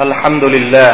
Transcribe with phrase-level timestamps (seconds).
[0.00, 0.92] الحمد لله.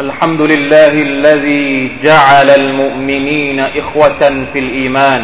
[0.00, 4.22] الحمد لله الذي جعل المؤمنين إخوة
[4.52, 5.22] في الإيمان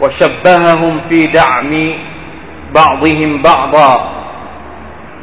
[0.00, 1.72] وشبههم في دعم
[2.74, 3.92] بعضهم بعضا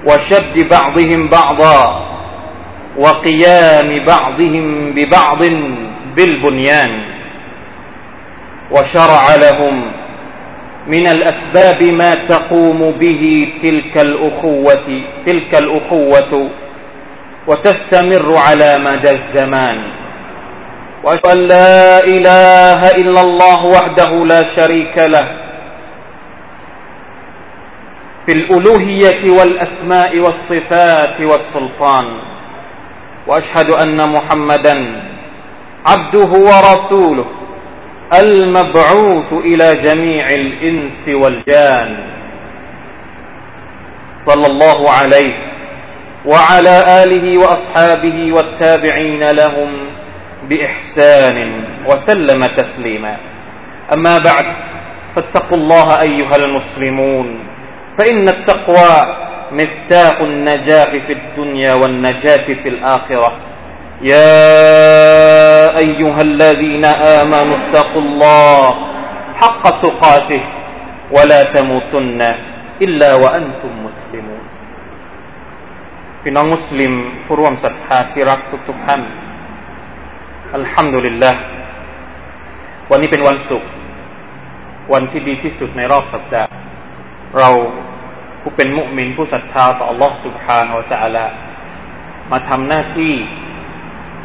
[0.07, 1.80] وشد بعضهم بعضا
[2.98, 5.41] وقيام بعضهم ببعض
[6.16, 6.91] بالبنيان
[8.71, 9.91] وشرع لهم
[10.88, 14.88] من الأسباب ما تقوم به تلك الأخوة
[15.26, 16.50] تلك الأخوة
[17.48, 19.84] وتستمر على مدى الزمان.
[21.04, 25.28] وأشهد أن لا إله إلا الله وحده لا شريك له.
[28.26, 32.06] في الألوهية والأسماء والصفات والسلطان.
[33.28, 35.02] وأشهد أن محمدا
[35.88, 37.26] عبده ورسوله.
[38.14, 41.98] المبعوث إلى جميع الإنس والجان.
[44.25, 45.34] صلى الله عليه
[46.26, 49.78] وعلى آله وأصحابه والتابعين لهم
[50.50, 53.17] بإحسان وسلم تسليما.
[53.94, 54.45] أما بعد
[55.16, 57.39] فاتقوا الله أيها المسلمون
[57.98, 59.16] فإن التقوى
[59.52, 63.38] مفتاح النجاح في الدنيا والنجاة في الآخرة.
[64.03, 66.84] يا أيها الذين
[67.20, 68.64] آمنوا اتقوا الله
[69.41, 70.42] حق تقاته
[71.17, 72.20] ولا تموتن
[72.84, 74.42] إلا وأنتم مسلمون
[76.23, 76.92] พี่น้องมุสลิม
[77.25, 79.03] ผู้ร่วมศรัทธาที่รักทุกๆท่าน
[80.55, 81.33] อัลฮัมดุลิลละ
[82.91, 83.70] วันนี้เป็นวันศุกร์
[84.92, 86.50] วันที่ดีที่สุดในรอบสัปดาห์
[87.39, 87.50] เรา
[88.41, 91.27] ผู้เป็นมุมินผู้ศรัทธาต่อ Allah سبحانه และ تعالى
[92.31, 93.12] มาทำหน้าที่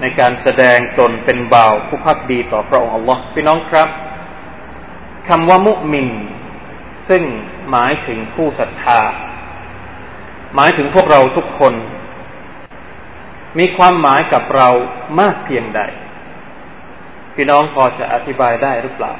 [0.00, 3.88] ในการแสดงตนเป็นบ่าวผู้พักดีต่อพระองค์ Allah พี่น้องครับ
[5.28, 6.08] คำว่ามุมิน
[7.08, 7.22] ซึ่ง
[7.70, 9.00] หมายถึงผู้ศรัทธา
[10.54, 11.74] หมายถึงพวกเราทุกคน
[13.58, 14.68] มีความหมายกับเรา
[15.20, 15.80] มากเพียงใด
[17.34, 19.12] พี่น้องพอจะอธิบายได้หรือเปล่า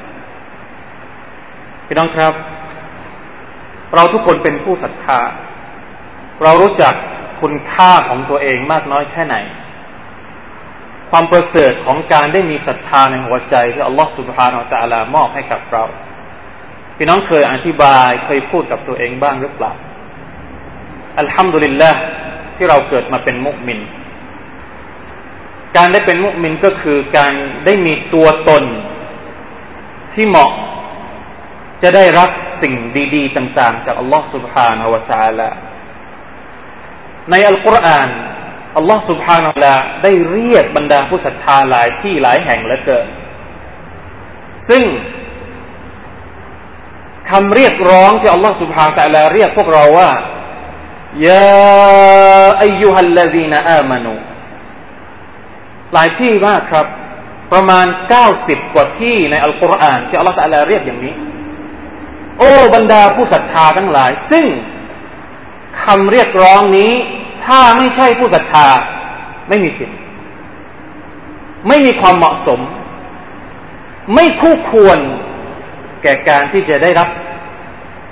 [1.87, 2.33] พี่น้องครับ
[3.95, 5.19] เราทุกคนเป็นผู้ศรัทธา
[6.43, 6.93] เรารู้จัก
[7.41, 9.35] คุณค่าของตัวเองมากน้อยแค่ไหน
[11.11, 15.83] ความประเสริฐของการได้มีศรัทธาในหัวใจที่อัลลอฮฺสุบฮานาอัลลามอบให้กับเรา
[16.97, 19.71] พี่น้องเคยอธิบายเคยพูดกับตัวเองบ้างหรือเปล่า
[21.19, 21.91] อัลฮัมดุลิลละ
[22.55, 23.79] ที่เราเกิดมาเป็นมุสลิม
[25.77, 27.33] การได้เป็นมุสลิมก็คือการ
[27.65, 28.63] ได้มีตัวตน
[30.13, 30.51] ที่เหมาะ
[31.83, 32.29] จะได้รับ
[32.61, 32.73] สิ่ง
[33.15, 35.41] ดี ๆ ต่าง ๆ จากอัลลอฮฺสุบฮานาอัลลอฮฺ
[37.31, 38.09] ในอัลกุรอาน
[38.77, 43.05] อัลลอฮ์สุบฮานาลาได้เรียกบรรดาผู้ศรัทธาหลายที่หลายแห่งแลือเกิด
[44.69, 44.83] ซึ่ง
[47.29, 50.09] คำเรียกร้องที่อัลลอฮ์สุบฮานาลาเรียกพวกเราว่า
[51.27, 54.15] ยาอายุฮัลลซีนอามานู
[55.93, 56.85] หลายที่มากครับ
[57.51, 61.13] ประมาณเก้าสิบกว่าที่ในอัลกุรอานที่อัลลอฮฺตะลาเรียกอย่างนี้
[62.39, 64.45] โอ้บรรดาผู้ศรัทธาทั้งหลาย ซึ่ง
[65.83, 66.93] คำเรียกร้องนี้
[67.45, 68.67] ถ้าไม่ใช่ผู้ศรัทธา
[69.49, 69.97] ไม่มีสิทธิ์
[71.67, 72.59] ไม่มีความเหมาะสม
[74.13, 74.99] ไม่คู่ควร
[76.03, 77.09] แก่การที่จะได้รับ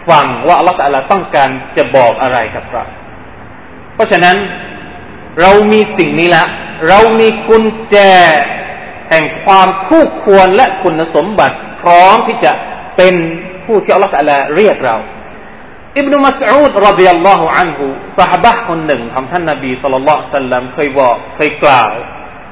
[0.10, 2.84] ฟังว่าอัลลอฮฺต้องการจะบอกอะไรกับเรา
[3.96, 4.38] เพราะฉะนั้น
[5.42, 6.46] เรามีสิ่งนี้ละ
[6.88, 7.98] เรามีกุญแจ
[9.10, 12.52] แห่งความคู่ควรและคุณสมบัติพร้อมที่จะ
[12.98, 13.16] เป็น
[13.66, 14.14] ผู้ที่อัลลอฮฺ
[14.56, 14.96] เรียกเรา
[15.99, 17.85] อิบนุมัสอูดรดิยัลลอฮุอันฮุ
[18.19, 21.93] สหบะคนหนึ่งของท่านนบีสุลต่านสัลลัมเคยบอกเคยกล่าว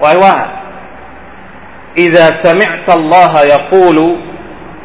[0.00, 0.34] ไว้ว่า
[1.98, 3.98] إذا سمعت الله يقول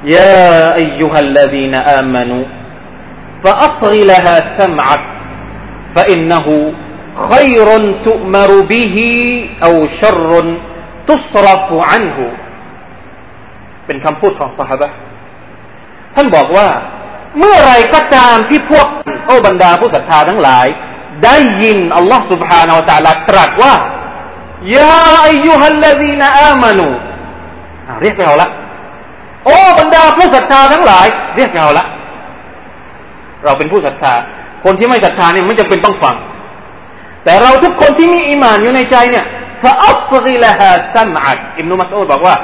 [0.04, 2.46] يا أيها الذين آمنوا
[3.44, 5.04] فأصغ لها سمعك
[5.96, 6.48] فإنه
[7.32, 7.68] خير
[8.08, 8.98] تؤمر به
[9.66, 10.32] أو شر
[11.08, 12.18] تصرف عنه
[13.86, 14.88] เป็นคำพูดของสหบะ
[16.16, 16.68] ท่านบอกว่า
[17.40, 18.88] เมื่อไรก็ตามที่พวก
[19.26, 20.66] โอ้บรรดาผู้ศรัทธาทั้งหลาย
[21.24, 23.74] ได้ยินอัลลอฮ์ سبحانه และ تعالى ตรัสว่า
[24.76, 26.88] ยาอายุฮัลลดีนอามานู
[28.02, 28.50] เรียกเราละ
[29.46, 31.86] โอ้บรรดาผู้ศรัทธาทั้งหลาย เรียกเราละ
[33.44, 34.14] เราเป็นผู้ศรัทธา
[34.64, 36.16] คนที่ไม่ศรัทธาเนี่ยไม่จำเป็นต้องฟัง
[37.24, 39.26] แต่เราทุกคนที่มีอิมานอยู่ในใจเนี่ย
[39.64, 42.36] ฟาอัฟริลฮะซัมอัดอิมนุมัสอูดบอกว่า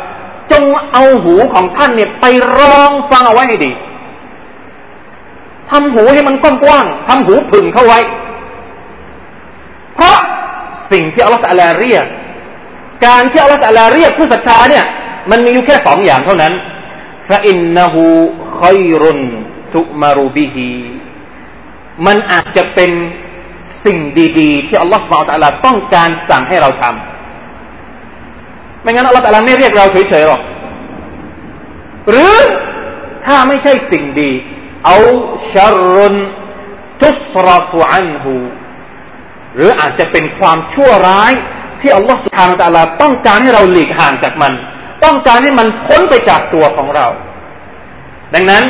[0.51, 0.63] จง
[0.93, 2.25] เอาหูของท่านเนี่ยไป
[2.57, 3.71] รองฟังเอาไว้ให้ดี
[5.70, 8.00] ทำหูให้มันกว้างๆทำหูผึ่งเข้าไว้
[9.94, 10.16] เพราะ
[10.92, 12.04] สิ่งที่อัลลอฮฺตะลาเรียก
[13.06, 14.84] การที่อัลลอฮฺตะลาเรียกผู้ศรัทธาเนี่ย
[15.30, 16.52] มันมีอยู่แค่สองอย่างเท่านั้น
[17.28, 18.04] ฟะอินนหู
[18.60, 19.20] ขัยรุน
[19.74, 20.70] ทุมารูบิฮี
[22.06, 22.90] มันอาจจะเป็น
[23.84, 23.98] สิ่ง
[24.40, 30.42] ดีๆ ที่อัลลอฮฺสุบาตะลาต้องการสั่งให้เราทำไม่งั้นอัลลอฮฺตะลาไม่เรียกเราเฉยๆหรอก
[32.10, 32.34] หรือ
[33.26, 34.30] ถ้าไม่ใช่สิ่งดี
[34.86, 34.98] เอา
[35.52, 35.54] ช
[35.94, 36.14] รุน
[37.00, 38.34] ทุสราฟุอันหู
[39.54, 41.32] หรืออาจจะเป็นความชั่วร้าย
[41.80, 44.52] ที่อัลลอฮฺสุบฮานตะลาต้องการให้เราหลีกห่างจากมัน
[45.04, 47.06] ต้องการให้มันพ้นไปจากตัวของเรา
[48.34, 48.64] ดังนั้น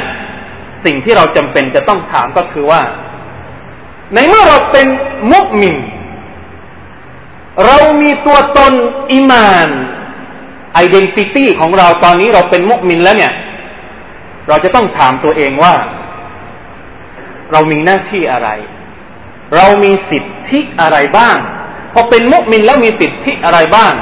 [0.85, 2.83] สิ่งที่เราจำเป็นจะต้องถามก็คือว่า
[4.15, 4.87] ในเมื่อเราเป็น
[5.33, 5.77] มุอ์มิน
[7.67, 8.73] เรามีตัวตน
[9.13, 9.69] อีมาน
[10.75, 13.33] identity ของเราตอนนี้เราเป็นมุอ์มินแล้วเนี่ย
[14.49, 15.75] เราจะต้องถามตัวเองว่า
[17.53, 18.49] เรามีหน้าที่อะไร
[19.56, 21.37] เรามีสิทธิอะไรบ้าง
[21.95, 23.93] พอเป็นมุกมินแล้วมีสิทธิอะไรบ้าง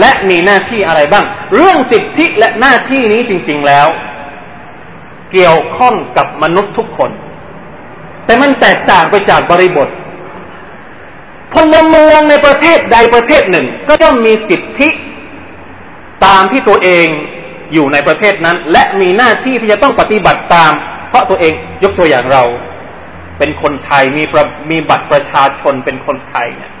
[0.00, 1.24] และมีหน้าที่อะไรบ้าง
[1.54, 3.88] เรื่องสิทธิและหน้าที่นี้จริง ๆแล้ว
[5.32, 7.10] เกี่ยวข้องกับมนุษย์ทุกคน
[8.24, 9.88] แต่มันแตกต่างไปจากบริบท
[11.52, 14.88] พลเมืองในประเทศใดประเทศหนึ่ง ก็ต้องมีสิทธิ
[16.24, 17.06] ตามที่ตัวเอง
[17.72, 20.72] อยู่ในประเทศนั้น และมีหน้าที่ที่จะต้องปฏิบัติตาม
[21.08, 21.52] เพราะตัวเอง
[21.84, 22.44] ยกตัวอย่างเรา
[23.40, 24.24] เป็นคนไทยมี
[24.70, 26.72] มีบัตรประชาชนเป็นคนไทยเนี่ย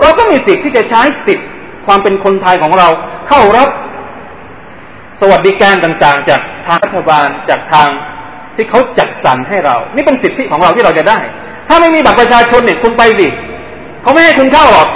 [0.00, 1.48] เราก็มีสิทธิ์ที่จะใช้สิทธิ์
[1.86, 2.88] ความเป็นคนไทยของเรา
[3.28, 3.68] เข้ารับ
[5.20, 7.88] สวัสดิการต่างๆ จากทางรัฐบาลจากทาง
[8.54, 11.18] ที่เขาจัดสรรให้เรา นี่เป็นสิทธิของเราที่เราจะได้
[11.68, 13.28] ถ้าไม่มีบัตรประชาชนเนี่ยคุณไปสิ
[14.02, 14.88] เขาไม่ให้คุณเข้าหรอก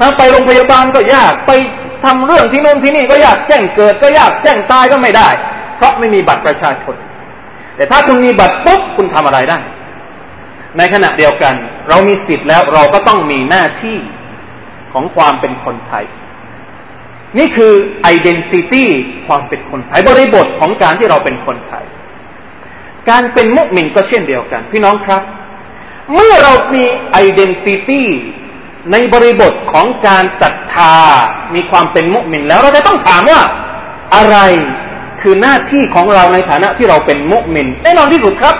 [0.00, 1.52] นะไปโรงพยาบาลก็ยากไป
[2.04, 5.28] ทำเรื่องที่โน่นที่นี่ก็ยากแจ้งเกิดก็ยากแจ้งตายก็ไม่ได้
[5.76, 6.94] เพราะไม่มีบัตรประชาชน
[7.76, 9.58] แต่ถ้าคุณมีบัตรปุ๊บคุณทำอะไรได้
[10.78, 11.54] ในขณะเดียวกัน
[11.88, 13.98] เรามีสิทธิ์แล้วเราก็ต้องมีหน้าที่
[14.92, 16.04] ของความเป็นคนไทย
[17.38, 18.88] นี่คือ identity
[19.26, 21.84] ความเป็นคนไทยบริบทของการที่เราเป็นคนไทย
[23.08, 25.22] การเป็นมุสลิมก็เช่นเดียวกัน พี่น้องครับ
[26.12, 28.08] เมื่อเรามี identity
[28.92, 30.94] ในบริบทของการศรัทธา
[31.54, 33.40] มีความเป็นมุสลิมแล้วเราจะต้องถามว่า
[34.14, 34.36] อะไร
[35.20, 38.56] คือหน้าที่ของเราในฐานะที่เราเป็นมุสลิมแน่นอนที่สุดครับ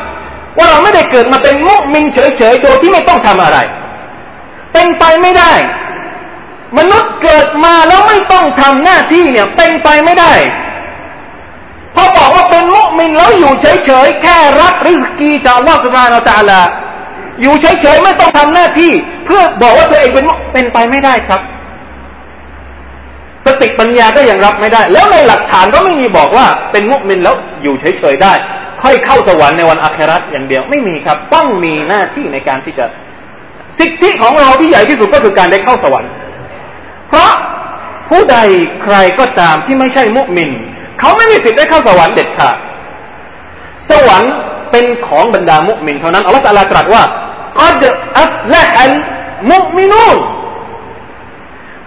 [0.59, 3.59] ว่าเราไม่ได้เกิดมาเป็นมุสลิมเฉยๆโดยที่ไม่ต้องทำอะไร
[4.73, 5.53] เป็นไปไม่ได้
[6.79, 10.33] มนุษย์เกิดมาแล้วไม่ต้องทำหน้าที่เนี่ย เป็นไปไม่ได้
[11.95, 16.61] พอบอกว่าเป็นมุมินแล้วอยู่เฉยๆแค่รับริสกีจากอัลลอฮฺสุบานอัลตะลา
[17.43, 18.93] อยู่เฉยๆไม่ต้องทำหน้าที่
[19.27, 21.41] เพื่อบอกว่าตัวเองเป็นเป็นไปไม่ได้ครับ
[23.47, 28.33] สติปัญญาก็ยังรับไม่ได้ แล้วในหลักฐานก็ไม่มีบอกว่าเป็นมุมินแล้วอยู่เฉยๆได้
[28.85, 32.87] ค่อยเข้าสวรรค์ในวันอาคราตอย่างเดียวไม่มีครับ ต้องมีหน้าที่ในการที่จะ
[33.79, 36.11] สิทธิของเราที่ใหญ่ที่สุดก็คือการได้เข้าสวรรค์
[37.09, 37.31] เพราะ
[38.09, 38.37] ผู้ใด
[38.83, 40.51] ใครก็ตามที่ไม่ใช่มุมิน
[41.01, 42.57] เขาไม่มีสิทธิ์ได้เข้าสวรรค์เด็ดขาด
[43.91, 44.35] สวรรค์
[44.71, 47.03] เป็นของบรรดามุมินเท่านั้นอัลลอฮฺตรัสตรัสว่า
[47.63, 47.83] อัด
[48.21, 48.95] อัฟละอัล
[49.51, 50.17] มุมินูน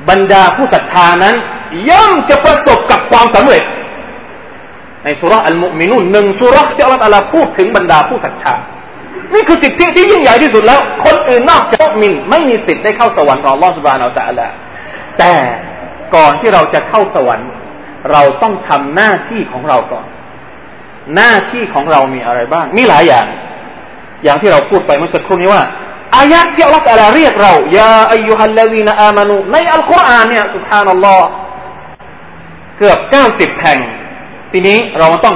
[0.10, 1.36] บรรดาผู้ศรัทธานั้น
[1.90, 3.64] ย่อมจะประสบกับความสำเร็จ
[5.08, 8.56] ในสุราอัลมุมินูนหนึ่งสุราที่อัลลอฮฺพูดถึงบรรดาผู้ศรัทธา
[9.34, 14.48] นี่คือสิทธิที่ยิ่งใหญ่ที่สุดแล้ว คนอื่นนอกจากมินไม่มีสิทธิ์ได้เข้าสวรรค์ของอัลลอฮฺสุบานอัลตะลา
[15.20, 15.34] แต่
[16.16, 17.50] ก่อนที่เราจะเข้าสวรรค์
[18.12, 20.06] เราต้องทำหน้าที่ของเราก่อน
[21.16, 23.26] หน้าที่ของเรามีอะไรบ้าง มีหลายอย่าง
[24.24, 25.64] อย่างที่เราพูดไปเมื่อสักครู่นี้ว่า
[26.18, 26.84] อายะที่อัลลอฮฺ
[27.16, 31.28] เรียกเรายาอายุฮัลลวีนอามานูในอัลกุรอานเนี่ยสุภานัลลอฮ์
[32.78, 33.80] เกือบเก้าสิบแห่ง
[34.52, 35.36] ทีนี้เราต้อง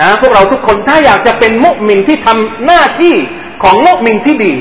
[0.00, 3.14] นะพวกเราทุกคนถ้าอยากจะเป็นมุสลิมที่ทำหน้าที่
[3.62, 4.54] ของมุสลิมที่ดี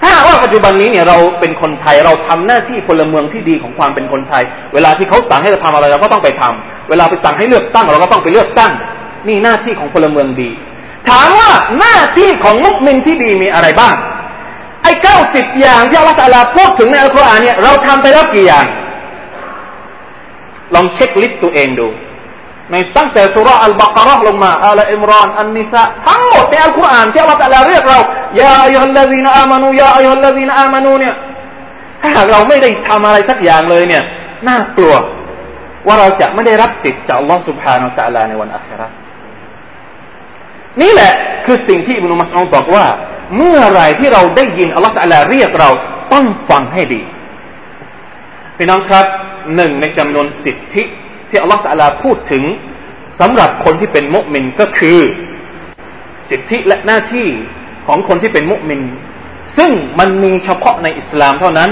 [0.00, 4.42] ถ้าว่าปัจจุบันนี้เนี่ยเราเป็นคนไทยเราทำหน้าที่พลเมืองที่ดีของความเป็นคนไทย
[4.74, 8.72] เวลาที่เขาสั่งให้เราทำอะไรเราก็ต้องไปทำเวลาไปสั่งให้เลือกตั้ง เราก็ต้องไปเลือกตั้ง
[9.28, 10.50] นี่หน้าที่ของพลเมืองดี
[11.08, 13.94] ถามว่าหน้าที่ของมุสลิมที่ดีมีอะไรบ้าง
[14.82, 18.66] ไอ้เก้าสิบอย่างที่อัลลอฮฺพูดถึงในอัลกุรอานเนี่ยเราทำไปแล้วกี่อย่าง
[20.74, 21.88] ลอง checklist ตัวเองดู
[22.72, 27.98] ในตั้งแต่ซูเราะฮฺอัลบาเกาะเราะฮฺลงมาอัลอิมรอนอันนิสะทั้งหมดในอัลกุรอานที่อัลลอฮฺเรียกเรา
[28.40, 31.14] يا أيها الذين آمنوا يا أيها الذين آمنوا เนี่ย
[32.00, 34.02] ถ้าหากเราไม่ได้ทำอะไรสักอย่างเลยเนี่ย
[34.48, 34.94] น่ากลัว
[35.86, 38.88] ว่าเราจะไม่ได้รับสิทธิ์จากอัลลอฮฺ سبحانه และ تعالى ในวันอัครา
[40.80, 41.12] นี่แหละ
[41.44, 42.86] คือสิ่งที่อิบนุมัสอูดบอกว่า
[43.36, 45.70] เมื่อไรที่เราได้ยินอัลลอฮฺลาเรียกเรา
[46.12, 47.02] ต้องฟังให้ดี
[48.56, 49.06] พี่น้องครับ
[49.56, 50.82] หนึ่งในจำนวนสิทธิ
[51.30, 52.44] ที่อัลลอฮฺตะลาพูดถึง
[53.20, 55.00] สำหรับคนที่เป็นมุมินก็คือ
[56.30, 57.28] สิทธิและหน้าที่
[57.86, 58.80] ของคนที่เป็นมุมิน
[59.56, 61.70] ซึ่งมันมีเฉพาะในอิสลามเท่านั้น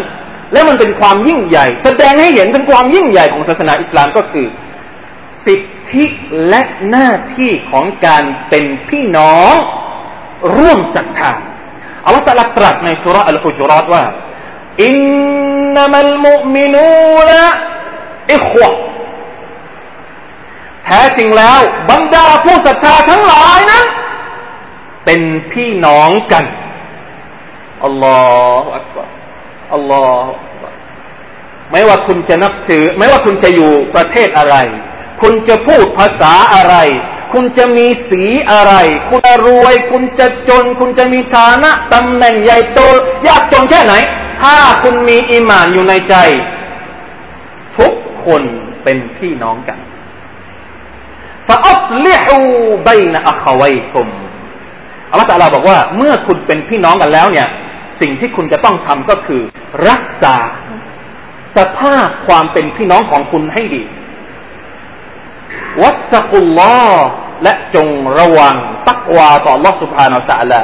[0.53, 4.47] และมันเป็นความยิ่งใหญ่ แสดงให้เห็นถึงความยิ่งใหญ่ของศาสนาอิสลามก็คือ
[5.47, 5.61] สิท
[5.93, 6.05] ธิ
[6.49, 9.55] และหน้าที่ของการเป็นพี่น้อง
[10.57, 11.33] ร่วมศรัทธา
[12.05, 14.05] อัลลอฮฺตรัสตรัสในสุรอัลฮุจรัตว่า
[14.85, 14.97] อิน
[15.75, 17.31] นัมัลมุมินูน
[18.35, 18.71] อิควะ
[20.89, 23.85] แท้จริงแล้วบรรดาผู้ศรัทธาทั้งหลายนั้น
[25.05, 25.21] เป็น
[25.53, 26.45] พี่น้องกัน
[27.85, 28.19] อัลลอ
[28.63, 29.09] ฮฺอักบาร
[29.75, 30.29] อัลลอฮฺ
[31.73, 34.57] ไม่ว่าคุณจะนับถือ ไม่ว่าคุณจะอยู่ประเทศอะไร
[35.23, 36.77] คุณจะพูดภาษาอะไร
[37.33, 38.75] คุณจะมีสีอะไร
[39.09, 42.81] คุณจะรวย คุณจะจน คุณจะมีฐานะตำแหน่งใหญ่โต
[43.27, 43.95] ยากจนแค่ไหน
[44.43, 46.15] ถ้าคุณมีอิมานอยู่ในใจ
[47.79, 47.93] ทุก
[48.25, 48.43] คน
[48.83, 49.79] เป็นพี่น้องกัน
[51.48, 52.38] ฟาอัลลิฮู
[52.88, 54.08] บนอัควัยคุม
[55.12, 57.48] อัลลอฮฺตาลาบอกว่า เมื่อคุณเป็นพี่น้องกันแล้วเนี่ย
[58.02, 59.42] สิ่งที่คุณจะต้องทำก็คือ
[59.90, 60.36] รักษา
[61.58, 63.84] สภาพความเป็นพี่น้องของคุณให้ดี
[65.82, 66.90] วัตกุลลอ
[67.44, 67.88] และจง
[68.20, 68.56] ระวัง
[68.90, 70.62] ตักวาต่อ Allah سبحانه และ تعالى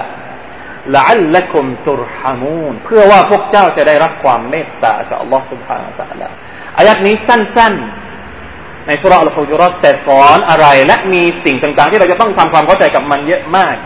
[0.96, 6.28] ละอัลละกุมตุรฮามูนเพื่อว่าพวกเจ้าจะได้รับความเมตตาจาก Allah سبحانه และ تعالى
[6.78, 8.03] อายัดนี้สั้นๆ
[8.87, 13.77] ในสุราอัลฮุจุรัตแต่สอนอะไร และมีสิ่งต่างๆ ที่เราจะต้องทำความเข้าใจกับมันเยอะมาก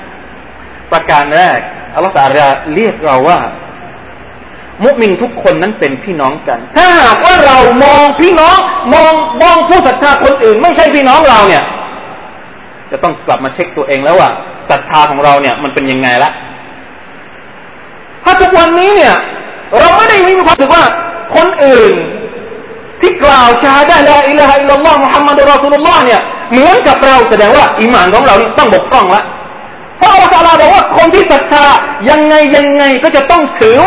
[0.93, 1.59] ประการแรก
[1.95, 3.41] อัลลอฮฺตาลาเรียกเราว่า
[4.85, 8.59] มุมินทุกคนนั้นเป็นพี่น้องกัน ถ้าหากว่าเรามองพี่น้อง
[8.95, 9.13] มอง
[9.43, 11.65] มองผู้ศรัทธาคนอื่น ไม่ใช่พี่น้องเราเนี่ย
[12.91, 14.29] จะต้องกลับมาเช็คตัวเองแล้วว่า
[14.71, 16.31] ศรัทธาของเราเนี่ย มันเป็นยังไงละ
[18.25, 19.15] ถ้าทุกวันนี้เนี่ย
[19.79, 20.85] เราไม่ได้มีความรู้สึกว่า
[21.37, 21.95] คนอื่น
[23.01, 26.21] ที่กล่าวชาด้ละอิละฮะอิลลัลลอฮ์มุฮัมมัดุรอสูลุลลอฮ์เนี่ย
[26.53, 29.23] เหมือนกับเราแสดงว่าอิมานของเราต้องบกพร่องละ
[29.99, 31.67] เพราะอัลลอฮฺบอกว่าคนที่ศรัทธา
[32.11, 33.79] ยังไงยังไงก็จะต้องถือ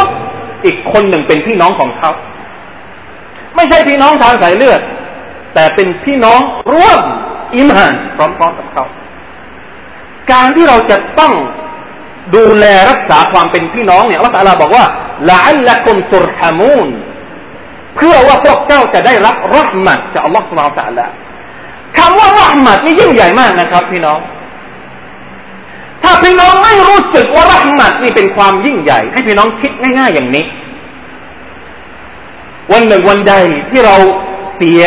[0.66, 2.12] อีกคนหนึ่งเป็นพี่น้องของเขา
[3.56, 4.82] ไม่ใช่พี่น้องทางสายเลือด
[5.54, 6.40] แต่เป็นพี่น้อง
[6.74, 7.00] ร่วม
[7.56, 8.84] อิมานพร้อมๆกับเขา
[10.32, 11.34] การที่เราจะต้อง
[12.36, 14.86] ดูแลรักษาความเป็นพี่น้องเนี่ยอัลลอฮฺบอกว่า
[15.30, 16.88] ละอัลละกุมตุรฮามูน
[17.96, 21.08] เพื่อว่าพวกเจ้าจะได้รับรหมัดจากอัลลอฮฺสุบฮฺตะละ
[21.98, 24.20] คำว่ารหมัดนี่ยิ่งใหญ่มากนะครับ พี่น้อง
[26.04, 30.46] ถ้าพี่น้องไม่รู้สึกว่ารหมัดนี่เป็นความยิ่งใหญ่ ให้พี่น้องคิดง่าย ๆ อย่างนี้
[32.72, 33.34] วันหนึ่งวันใด
[33.70, 33.96] ที่เรา
[34.56, 34.84] เสีย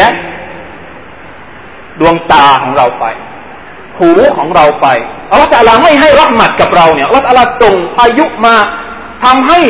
[2.00, 3.04] ดวงตาของเราไป
[3.98, 4.86] หูของเราไป
[5.30, 8.56] อัลลอฮฺจะไม่ให้รักหมัดกับเราเนี่ยอัลลอฮฺส่งพายุมา
[9.24, 9.60] ทำให้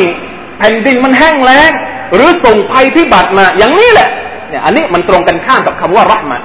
[0.59, 1.73] แผ่นดินมันแห้งแล้ง
[2.15, 4.09] หรือส่งภัยพิบัติมาอย่างนี้แหละ
[4.49, 6.43] เนี่ยอันนี้มันตรงกันข้ามกับคำว่ารักหมัด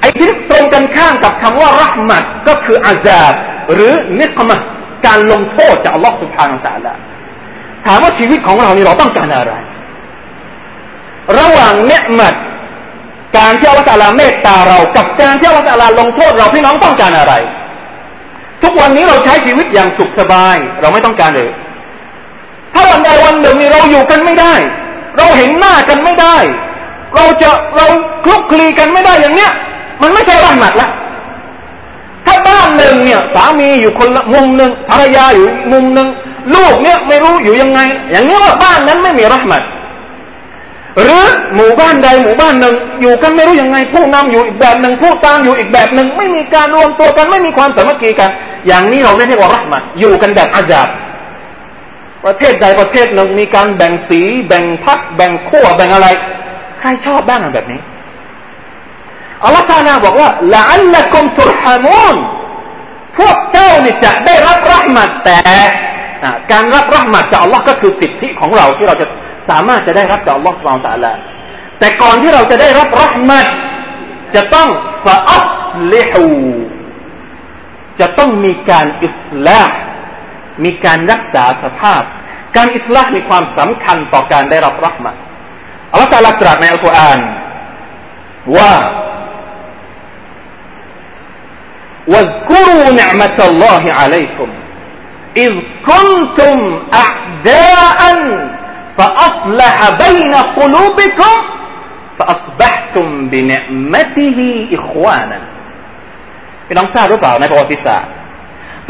[0.00, 3.32] ไอ้ที่ตรงกันข้ามกับคำว่ารักหมัดก็คืออาซาบ
[3.72, 4.56] หรือนิกมะ
[5.06, 6.96] การลงโทษจากอัลลอฮฺสุบฮานาอัลลอฮ
[7.86, 9.52] ถามว่าชีวิตของเรานี่เราต้องการอะไร
[11.38, 12.34] ระหว่างเนมัด
[13.36, 17.34] การที่อัลลอฮฺเมตตาเรากับการที่อัลลอฮฺลงโทษเราพี่น้องต้องการอะไร
[18.62, 21.50] ทุกวันนี้เราใช้ชีวิตอย่างสุขสบาย เราไม่ต้องการเลย
[22.76, 24.54] ถ้าวันใดวันหนึ่งเราอยู่กันไม่ได้
[25.16, 26.36] เราเห็นหน้ากันไม่ได้
[27.14, 27.86] เราจะเรา
[28.24, 29.52] คลุกคลีกันไม่ได้อย่างเนี้ย
[30.02, 30.88] มันไม่ใช่รหมัดละ
[32.26, 36.08] ถ้าบ้านหนึ่งเนี่ย สามีอยู่คนละมุมหนึ่งภรรยาอยู่มุมหนึ่ง
[36.54, 37.80] ลูกเนี่ยไม่รู้อยู่ยังไง
[38.10, 39.62] อย่างนี้ว่าบ้านนั้นไม่มีรัหมัด
[41.00, 48.30] หรือหมู่บ้านใดหมู่บ้านหนึ่งอยู่กันไม่รู้ยังไง ผู้นำอยู่อีกแบบหนึ่งผู้ตามอยู่อีกแบบหนึ่งไม่มีการรวมตัวกันไม่มีความสามัคคีกัน
[48.66, 50.82] อย่างนี้เราไม่เรียกว่ารักมัดอยู่กันแบบอาญา
[52.24, 56.08] ประเทศใดประเทศหนึ่งมีการแบ่งสี แบ่งพักแบ่งขั้วแบ่งอะไร
[56.80, 57.80] ใครชอบบ้างแบบนี้
[59.44, 62.16] อัลลอฮฺตาลาบอกว่าละอัลละกุมตุรฮามูน
[63.18, 65.40] พวกเจ้านี่จะได้รับรักมัดแต่
[66.52, 69.06] การรับรักมัดจากอัลลอฮ์ก็คือสิทธิของเราที่เราจะ
[69.48, 71.12] สามารถจะได้รับจากอัลลอฮฺสุบานตะลา
[71.78, 73.46] แต่ก่อนที่เราจะได้รับรัหมัด
[74.34, 74.68] จะต้อง
[75.04, 75.46] ฟาอัล
[75.92, 76.26] ลิฮู
[78.00, 79.70] จะต้องมีการอิสลาม
[80.63, 82.01] มีการรักษาสภาพ
[82.55, 85.15] การอิสลามมีความสำคัญต่อการได้รับรัหมัด
[85.91, 87.19] อัลลอฮฺตะลาตรัสในอัลกุรอาน
[88.57, 88.73] ว่า
[92.11, 94.49] واذكروا نعمة الله عليكم
[95.37, 95.53] إذ
[95.89, 96.57] كنتم
[97.05, 98.01] أعداء
[98.97, 101.35] فأصلح بين قلوبكم
[102.17, 104.39] فأصبحتم بنعمته
[104.77, 105.39] إخوانا
[106.67, 108.11] พี่น้องทราบหรือเปล่าในประวัติศาสตร์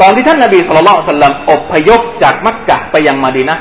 [0.01, 3.57] ตอนที่ท่านนาบีสุลต่านสัลลัมอพยพจากมักกะไปยังมาดีนะ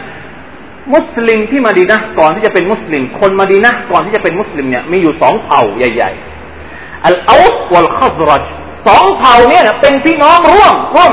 [0.95, 8.45] มุสลิมที่มาดีนะก่อนที่จะเป็นมุสลิม คนมาดีนะก่อนที่จะเป็นมุสลิมเนี่ยมีอยู่สองเผ่าใหญ่ๆอัลอาสวัลขัซรัจ
[8.87, 11.13] สองเผ่าเนี่ยเป็นพี่น้องร่วมร่วม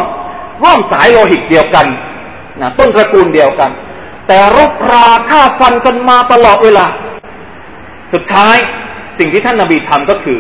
[0.64, 1.86] ร่วมสายโลหิตเดียวกัน
[2.62, 3.72] นะต้นตระกูลเดียวกัน
[4.28, 6.86] แต่รบราฆ่าฟันกันมาตลอดเวลา
[8.14, 8.58] สุดท้าย
[9.18, 10.38] สิ่งที่ท่านนาบีทำก็คือ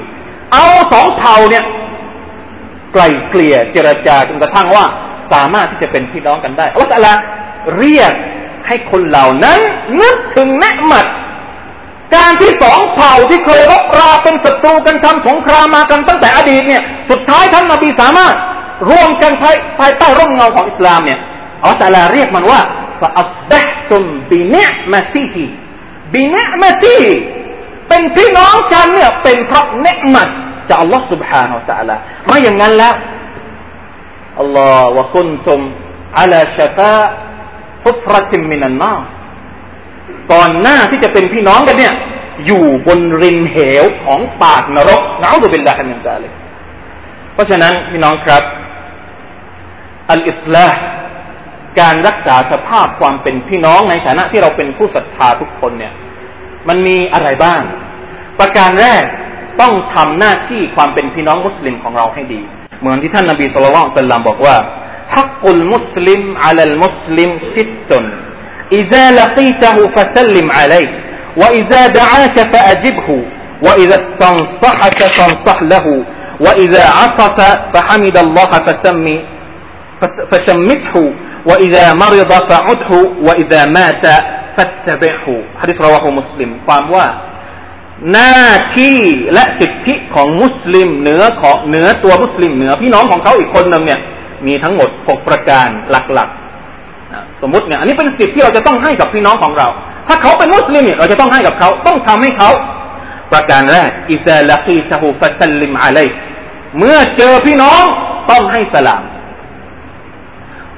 [0.54, 1.64] เอาสองเผ่าเนี่ย
[2.94, 4.86] ไกลเกลี่ยเจรจาจนกระทั่งว่า
[5.32, 7.18] สามารถที่จะเป็นพี่น้องกันได้อัลลอฮฺ
[7.78, 8.14] เรียก
[8.68, 9.60] ให้คนเหล่านั้น
[10.02, 11.06] นึกถึงเนืมัด
[12.16, 18.36] การที่สองเผ่าที่เคยรบราเป็นศัตรูกันทำสงครามมากันตั้งแต่อดีตเนี่ย สุดท้ายท่านนบีสามารถ
[18.90, 21.20] ร่วมกันภายภายใต้ร่มเงาของอิสลามเนี่ย
[21.64, 22.62] อัลลอฮฺเรียกมันว่า
[23.02, 24.58] ฟาอัสบะตุมบิเน
[24.94, 25.46] มติฮี
[26.14, 27.14] บิเนมติฮี
[27.90, 30.30] เป็นพี่น้องกันเนี่ยเป็นเพราะเนืมัด
[30.69, 32.95] จากอัลลอฮฺ سبحانه และ تعالى ไม่อย่างนั้นแล้ว
[34.41, 35.61] อัลลอฮฺวะคุนตุม
[36.19, 36.99] อัลาชฟา
[37.85, 38.95] ฟุฟรติมมินันนา
[40.33, 41.95] ก่อนหน้าที่จะเป็นพี่น้องกันเนี่ย
[42.47, 46.33] อยู่บนริมเหวของปากนรกนะอัลลอฮฺเป็นละฮันมินซาลิก
[47.33, 48.43] เพราะฉะนั้นพี่น้องครับ
[50.11, 50.75] อัลอิสลาม
[51.81, 55.95] การรักษาสภาพความเป็นพี่น้องในฐานะที่เราเป็นผู้ศรัทธาทุกคนเนี่ย
[56.69, 57.61] มันมีอะไรบ้าง
[58.39, 59.05] ประการแรก
[59.63, 62.41] ต้องทำหน้าที่ความเป็นพี่น้องมุสลิมของเราให้ดี
[62.81, 64.57] เหมือนที่ท่านนบีสุลต่านสัลลัมบอกว่า
[65.17, 68.07] ฮักกุลมุสลิมอัลลมุสลิมสิตตุน
[68.73, 70.89] إذا لقيته فسلم عليه
[71.37, 73.09] وإذا دعاك فأجبه
[73.67, 76.05] وإذا استنصحك فانصح له
[76.41, 77.39] وإذا عطس
[77.75, 79.19] فحمد الله فسمي
[80.31, 80.95] فشمته
[81.47, 82.91] وإذا مرض فعده
[83.23, 84.05] وإذا مات
[84.57, 85.27] فاتبعه
[85.63, 87.07] حديث رواه مسلم ความว่า
[88.12, 88.38] หน้า
[88.78, 88.98] ที่
[89.34, 94.00] และสิทธิของมุสลิมเหนือของเหนือตัวมุสลิมเหนือพี่น้องของเขาอีกคนหนึ่งเนี่ย
[94.48, 99.68] มีทั้งหมดหกประการหลักๆสมมติเนี่ยอันนี้เป็นสิทธิที่เราจะต้องให้กับพี่น้องของเรา
[100.08, 102.50] ถ้าเขาเป็นมุสลิมเนี่ยเราจะต้องให้กับเขาต้องทำให้เขา
[103.32, 106.08] ประการแรกอิซาลักีตะฮูฟัสลิมอะลัย
[106.78, 107.84] เมื่อเจอพี่น้อง
[108.32, 109.04] ต้องให้สลาม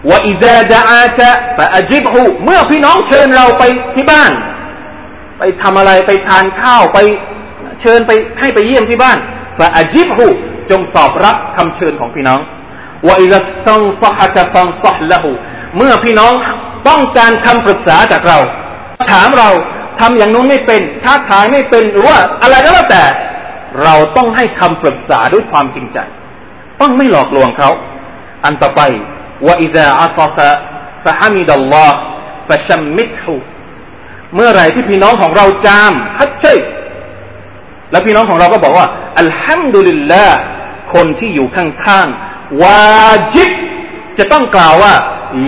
[0.09, 3.63] ว่าอิซาดะอาจะฟะอจิบฮูเมื่อพี่น้องเชิญเราไป
[3.95, 4.31] ที่บ้าน
[5.39, 6.99] ไปทำอะไรไปทานข้าวไป
[7.81, 9.17] เชิญไปให้ไปเยี่ยมที่บ้าน
[9.59, 10.27] ฟะอจิบฮู
[10.71, 12.39] จงตอบรับคำเชิญของพี่น้อง
[13.07, 15.31] ว่าอิซาตังซะฮะตังซะละหู
[15.77, 16.33] เมื่อพี่น้อง
[16.87, 18.39] ต้องการคำปรึกษาจากเรา
[19.11, 19.49] ถามเรา
[19.99, 23.03] ทำอย่างนู้นไม่เป็นท้าทายไม่เป็นหรือว่าอะไรก็แล้วแต่
[23.83, 25.97] เราต้องให้คำปรึกษาด้วยความจริงใจ
[26.81, 27.69] ต้องไม่หลอกลวงเขา
[28.45, 28.81] อันต่อไป
[29.45, 30.49] ว่าอิซาอัตสะ
[31.03, 31.97] ฟะฮามิดัลลอฮ์
[32.47, 33.33] ฟะชัมมิดฮู
[34.35, 36.59] เมื่อไรที่พี่น้องของเราจามฮัดเชย
[37.91, 38.87] แล้วพี่น้องของเราก็บอกว่า
[39.19, 40.39] อัลฮัมดุลิลลาห์
[40.93, 43.49] คนที่อยู่ข้างๆวาจิบ
[44.17, 44.93] จะต้องกล่าวว่า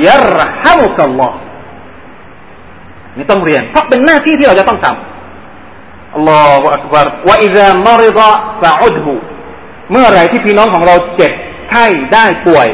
[0.08, 1.38] ยัรฮัมุกัลลอฮ์
[3.18, 9.14] นี่ต้องเรียนเพราะเป็นหน้าที่ที่เราจะต้องทำอัลลอฮฺอักบารว่าอิซามริดะฟะอุดหู
[9.92, 11.32] เมื่อไรที่พี่น้องของเราเจ็บ
[11.70, 12.68] ไข้ได้ป่วย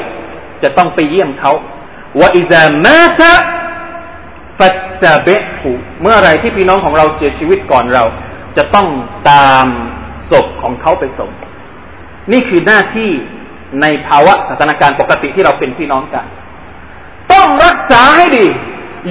[0.64, 1.54] จะต้องไปเยี่ยมเขา
[2.20, 3.32] ว่าอิซามาตะ
[4.60, 5.28] ฟัตตะเบ
[5.60, 8.04] หูเมื่อไรที่พี่น้องของเราเสียชีวิตก่อนเรา
[8.58, 8.88] จะต้อง
[9.32, 9.66] ตาม
[10.32, 11.32] ศพของเขาไปส่ง
[12.32, 13.12] นี่คือหน้าที่
[13.82, 16.26] ในภาวะสถานการณ์ปกติที่เราเป็นพี่น้องกัน
[17.34, 18.46] ต้องรักษาให้ดี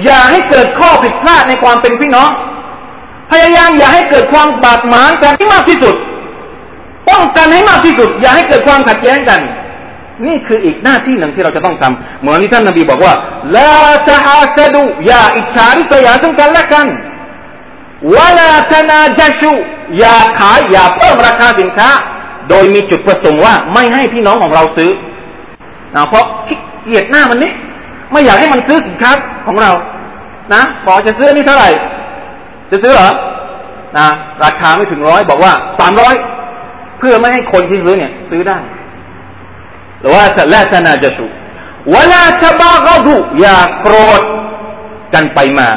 [0.03, 2.29] อย่าให้เกิดข้อผิดพลาดในความเป็นพี่น้อง
[3.31, 5.95] พยายามอย่าให้เกิดความบาดหมางกันที่มากที่สุด
[7.09, 9.41] ป้องกันให้มากที่สุด อย่าให้เกิดความขัดแย้งกัน
[10.25, 13.13] นี่คืออีกหน้าที่หนึ่งที่เราจะต้องทำเหมือนที่ท่านนบีบอกว่า
[13.55, 13.73] ลา
[14.09, 16.87] ตะฮาสดูอย่าอิจฉาริษยาซึ่งกันและกัน
[18.15, 19.51] วลาตนาจัชู
[19.99, 21.89] อย่าขายอย่าเพิ่มราคาสินค้า
[22.49, 24.91] โดยมีจุดประสงค์ว่าไม่ให้พี่น้องของเราซื้อ
[25.95, 27.51] นะเพราะขี้เกียจหน้ามันนี้
[28.11, 29.11] ไม่อยากให้มันซื้อสินค้า
[29.47, 29.71] ของเรา
[30.53, 31.69] นะบอกจะซื้อนี่เท่าไหร่
[32.71, 33.09] จะซื้อเหรอ
[33.97, 34.07] นะ
[34.43, 36.15] ราคาไม่ถึงร้อยบอกว่าสามร้อย
[36.99, 38.57] เพื่อไม่ให้คนที่ซื้อเนี่ย ซื้อได้
[40.13, 41.25] ว่าละตนาจะชู
[41.93, 44.21] วลาตบากดูอย่าโกรธ
[45.13, 45.67] กันไปมา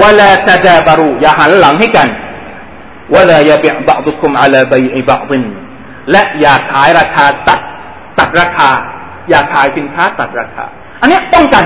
[0.00, 2.08] วลาตดาบารูอย่าหันหลังให้กัน
[3.14, 5.42] วลายาบิบะดุคุมอาลาบัยบะดิน
[6.10, 7.60] และอย่าขายราคาตัด
[8.18, 8.70] ตัดราคา
[9.28, 10.64] อย่าขายสินค้าตัดราคา
[11.00, 11.64] อันนี้ป้องกัน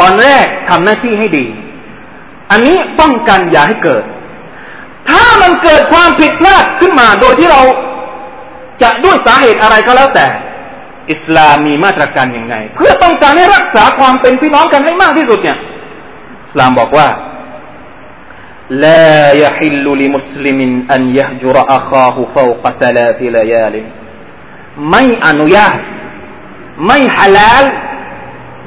[0.00, 1.44] ตอนแรกทำหน้าที่ให้ดี
[2.50, 4.02] อันนี้ป้องกันอย่าให้เกิด
[5.08, 7.60] ถ้ามันเกิดความผิดพลาดขึ้นมาโดยที่เรา
[8.82, 10.26] จะด้วยสาเหตุอะไรก็แล้วแต่
[11.11, 15.57] อิสลามมีมาตรการยังไง เพื่อต้องการให้รักษาความเป็นพี่น้องกันให้มากที่สุดเนี่ย
[16.45, 17.07] อิสลามบอกว่า
[18.85, 20.59] لا يحل لمسلم
[20.95, 23.75] أن يهجر أخاه فوق ثلاث ليال
[24.91, 25.77] ไม่อนุญาต
[26.87, 27.63] ไม่ฮาลาล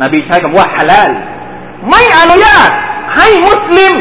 [0.03, 1.11] นบีใช้คำว่าฮาลาล
[1.91, 2.71] ไม่อนุญาต
[3.17, 3.95] ให้มุสลิม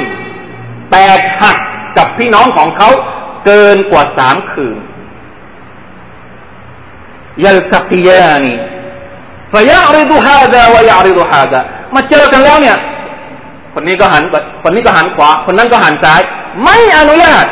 [0.91, 1.57] แตกหัก
[1.97, 2.89] กับพี่น้องของเขา
[3.45, 4.77] เกินกว่าสามคืน
[7.45, 8.45] يلتقيان
[9.53, 11.59] فيعرض هذا ويعرض هذا
[11.95, 12.77] มาเจอกันแล้วเนี่ย
[13.73, 14.23] คนนี้ก็หัน
[14.63, 16.21] คนนี้ก็หันขวา คนนั้นก็หันซ้าย
[16.63, 17.47] ไม่อนุญาต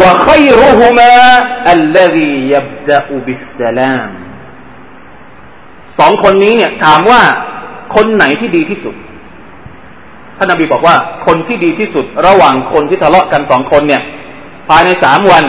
[0.00, 1.12] وخيرهما
[1.76, 4.10] الذي يبدأ بالسلام
[5.98, 7.22] สองคนนี้เนี่ยถามว่า
[7.94, 8.94] คนไหนที่ดีที่สุด
[10.36, 14.02] ท่านนบีบอกว่า คนที่ดีที่สุด ระหว่างคนที่ทะเลาะกันสองคนเนี่ย
[14.68, 15.44] ภายในสามวัน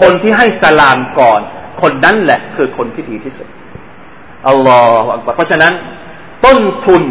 [0.00, 1.40] คนที่ให้สลามก่อน
[1.82, 3.48] คนนั้นแหละคือคนที่ดีที่สุด
[4.48, 5.72] อัลลอฮฺเพราะฉะนั้น
[6.44, 7.02] ต้นทุน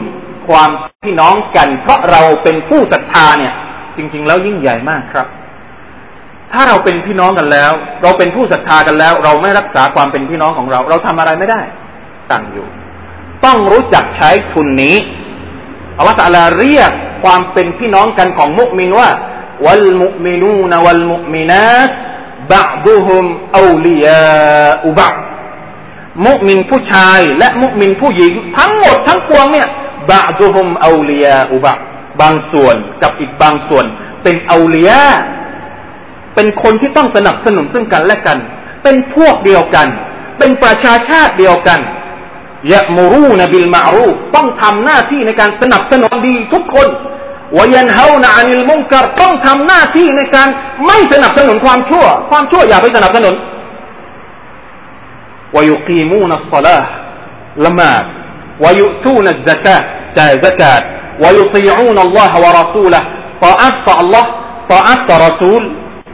[0.48, 0.70] ความ
[1.04, 3.54] พี่น้องกัน เพราะเราเป็นผู้ศรัทธาเนี่ย
[3.98, 5.28] จริง ๆ แล้วยิ่งใหญ่มากครับ
[6.52, 7.72] ถ้าเราเป็นพี่น้องกันแล้ว
[8.04, 11.62] เราเป็นผู้ศรัทธากันแล้ว เราไม่รักษาความเป็นพี่น้องของเรา เราทำอะไรไม่ได้
[12.32, 12.68] ตั้งอยู่
[13.46, 14.96] ต้องรู้จักใช้ทุนนี้
[15.98, 16.92] อัลลอฮฺตะลาเรียก
[17.24, 19.10] ความเป็นพี่น้องกันของมุกมินว่า
[19.66, 21.92] วัลมุมินูนวัลมุมินัต
[22.52, 23.26] บะดุฮุม
[23.58, 24.24] อูลียา
[24.86, 25.10] อุบะ
[26.26, 29.68] มุมินผู้ชาย และมุมินผู้หญิง ทั้งหมดทั้งปวงเนี่ย
[30.12, 31.74] บะดุฮุมอูลียาอุบะ
[32.22, 33.86] บางส่วนกับอีกบางส่วน
[34.24, 35.04] เป็นอูลียา
[36.36, 38.38] เป็นคนที่ต้องสนับสนุนซึ่งกันและกัน
[38.84, 39.88] เป็นพวกเดียวกัน
[40.38, 41.80] เป็นประชาชาติเดียวกัน
[42.72, 46.90] ยะมูรูนบิลมารูต้องทำหน้าที่ในการสนับสนุนดีทุกคน
[47.74, 50.48] ยันเฮานาอานิลมุงกัรต้องทำหน้าที่ในการ
[50.88, 53.36] ไม่สนับสนุนความชั่ว ความชั่วอย่าไปสนับสนุน
[55.56, 56.78] วยุกีมูนัสซาลา
[57.66, 58.04] ละมาด
[58.64, 59.78] วยุตูนัสซกา
[60.18, 60.82] จ่ายซกาต
[61.24, 63.00] วยุตีอูนัลลอฮ์วะรอซูละ
[63.44, 64.26] ต่ออัตต่อ Allah
[64.72, 65.62] ต่ออัตต่อรอซูล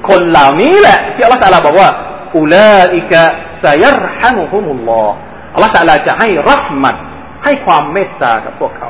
[0.09, 1.89] คนเหล่านี้แหละที่อัลลอฮฺตะลาบอกว่า
[2.37, 3.21] อุลาอิกะ
[3.63, 5.15] ซายรฮัมุฮุมุลลอฮ์
[5.53, 6.95] อัลลอฮฺตะลาจะให้รัหมัด
[7.43, 8.89] ให้ความเมตตากับพวกเขา